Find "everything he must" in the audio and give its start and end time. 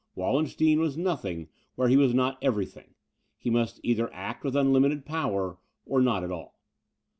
2.43-3.79